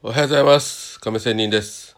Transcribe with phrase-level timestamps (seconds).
[0.00, 1.00] おはようございます。
[1.00, 1.96] 亀仙人です、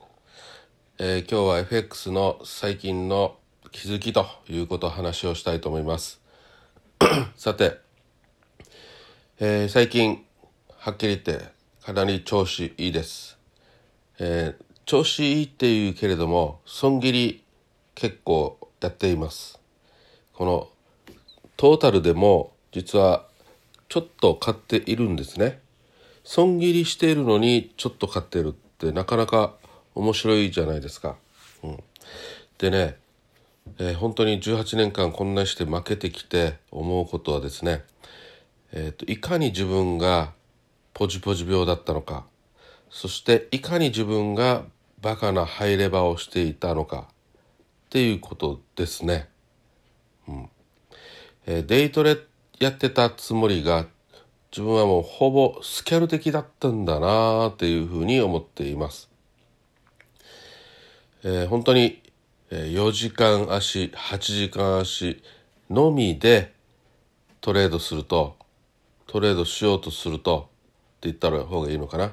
[0.97, 3.37] えー、今日は FX の最近の
[3.73, 6.19] 気づきということを話をしたいと思います。
[7.37, 7.79] さて、
[9.39, 10.25] えー、最近
[10.79, 11.45] はっきり言って
[11.83, 13.37] かなり調子いいです、
[14.19, 17.45] えー、調子いいっていうけれども損切り
[17.95, 19.61] 結構やっています。
[20.33, 20.71] この
[21.59, 23.27] トータルでも実は
[23.91, 25.61] ちょっと買っているんですね。
[26.25, 29.55] 損切りしているのにちょっと買ってるってなかなか
[29.95, 31.17] 面白いじゃないですか。
[31.63, 31.83] うん、
[32.59, 32.97] でね、
[33.79, 37.85] えー、本当に18年間こんなして負けてきて思うことはですね、
[38.73, 40.33] えーと、いかに自分が
[40.95, 42.25] ポジポジ病だったのか
[42.91, 44.65] そしていかに自分が
[45.01, 49.29] バカなハイレバーをしていたのかっていうことですね。
[50.29, 50.49] うん
[51.47, 52.17] えー、デイトレ
[52.59, 53.87] やってたつもりが
[54.51, 59.09] 自分はもうほぼスキャル的だったんだなっていうふうに思っています。
[61.23, 62.03] えー、本当に
[62.51, 65.23] 4時間足8時間足
[65.69, 66.53] のみで
[67.41, 68.37] トレードすると
[69.07, 70.49] トレードしようとすると
[70.99, 72.13] って言った方がいいのかな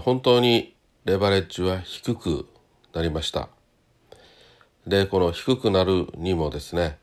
[0.00, 2.48] 本当にレバレッジは低く
[2.92, 3.48] なりました
[4.86, 6.98] でこの低くなるにもですね、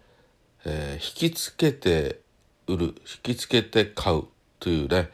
[0.66, 2.20] えー、引きつけて
[2.68, 4.24] 売る引きつけて買う
[4.60, 5.10] というね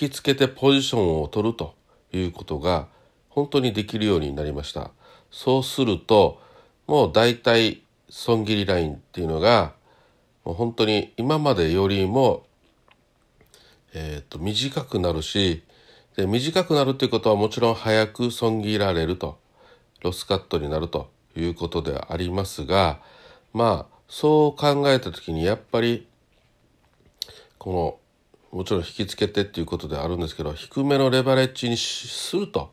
[0.00, 1.74] 引きつけてポジションを取ると
[2.12, 2.88] いうことが
[3.28, 4.90] 本当にできるようになりました。
[5.30, 6.40] そうすると
[6.86, 9.72] もう大体損切りラインっていうのが
[10.44, 12.46] もう本当に今までよりも、
[13.92, 15.62] えーと、短くなるし
[16.16, 19.38] で短くなるっていうことはもちろん早く損切られると。
[20.02, 23.00] ロスカットになるということではありますが
[23.52, 26.06] まあそう考えた時にやっぱり
[27.58, 27.98] この
[28.50, 32.72] もちろん引きつけてっていうことであるんですけど低めのレバレッジにすると、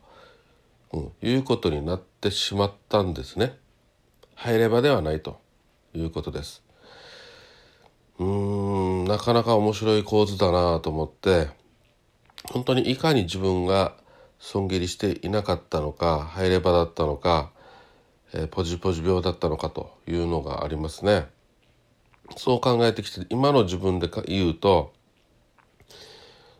[0.92, 3.58] うん、いうことになってしまったんですね。
[4.34, 5.38] ハイレバではないと
[5.94, 6.62] いうことです。
[8.18, 11.48] うーんなかなか面白い構図だなと思って
[12.50, 13.94] 本当にいかに自分が
[14.38, 17.50] 損切りしていなかったのかハイレバだったのか、
[18.32, 21.26] えー、ポジポジ病だったのかというのがありますね。
[22.36, 24.92] そう考えてきて今の自分で言うと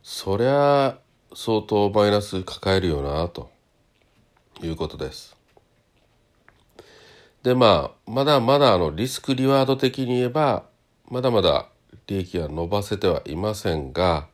[0.09, 0.99] そりゃ
[1.35, 3.51] 相当マイナス抱えるよなと。
[4.63, 5.37] いうことです。
[7.43, 10.63] でまあまだまだあのリスクリワード的に言えば
[11.11, 11.67] まだまだ
[12.07, 14.29] 利益は伸ばせてはいませんが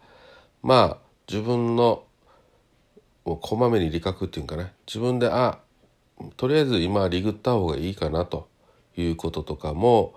[0.62, 2.04] まあ自分の
[3.25, 5.59] もうこまめに利確っていうかね自分であ
[6.37, 8.47] とりあえず今リグった方がいいかなと。
[8.94, 10.12] いうこととかも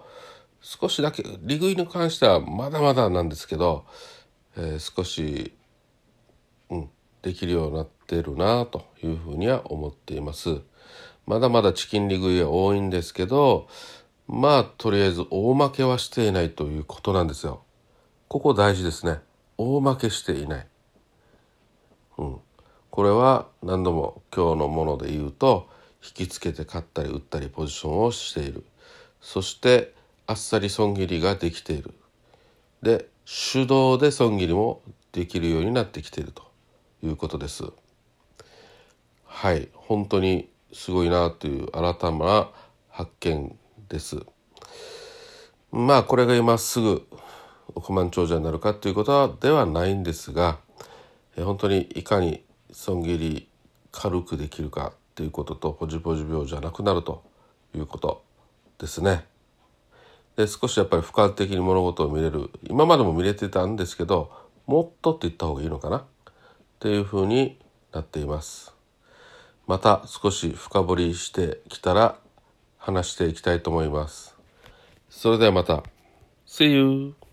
[0.59, 3.85] 少しだけ利食いに関してはまだまだなんですけど
[4.57, 5.53] えー、少し、
[6.69, 6.89] うん、
[7.21, 10.61] できるようになってるなというふうには思っています。
[11.25, 13.67] まだまだチキンリグイは多いんですけど
[14.27, 17.63] まあとりあえず大負けはしていないということなんですよ。
[18.27, 19.19] ここ大事ですね。
[19.57, 20.67] 大負けしていない。
[22.17, 22.37] うん。
[22.89, 25.69] これは何度も今日のもので言うと
[26.03, 28.63] 引きつけて勝ったり打ったりポジションをしている。
[29.21, 29.93] そして
[30.27, 31.93] あっさり損切りができている。
[32.81, 34.81] で手動で損切りも
[35.11, 36.43] できるようになってきていると
[37.03, 37.63] いうことです。
[39.25, 42.49] はい本当にすごいなという新たな
[42.89, 43.57] 発見
[43.89, 44.19] です。
[45.71, 47.07] まあこれが今すぐ
[47.73, 50.59] 億万長者になるかということはではないんですが
[51.35, 53.49] 本当にいかに損切り
[53.91, 57.23] 軽くできるかということとポジポジ病じゃなくなると
[57.75, 58.23] いうこと
[58.79, 59.25] ですね。
[60.35, 62.49] で少しやっぱり俯瞰的に物事を見れる。
[62.63, 64.31] 今までも見れてたんですけど
[64.65, 65.97] もっとって言った方がいいのかな？
[65.97, 66.03] っ
[66.79, 67.59] ていうふうに
[67.93, 68.73] なっています。
[69.67, 72.19] また少し深掘りしてきたら
[72.77, 74.35] 話していきたいと思います。
[75.09, 75.83] それではまた。
[76.45, 77.24] See you!